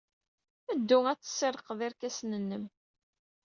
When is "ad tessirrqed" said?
1.11-1.79